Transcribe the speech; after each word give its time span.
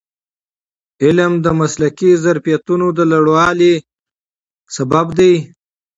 علم 1.03 1.31
د 1.45 1.47
مسلکي 1.59 2.11
ظرفیتونو 2.23 2.87
د 2.97 2.99
لوړوالي 3.11 3.73
سبب 4.75 5.07
دی. 5.19 5.33